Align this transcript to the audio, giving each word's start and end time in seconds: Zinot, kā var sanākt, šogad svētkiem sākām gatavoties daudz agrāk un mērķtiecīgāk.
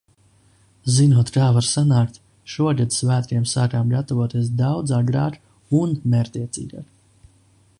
Zinot, 0.93 1.27
kā 1.33 1.49
var 1.57 1.65
sanākt, 1.71 2.17
šogad 2.53 2.95
svētkiem 2.95 3.43
sākām 3.51 3.93
gatavoties 3.97 4.49
daudz 4.63 4.95
agrāk 5.01 5.39
un 5.83 5.93
mērķtiecīgāk. 6.15 6.89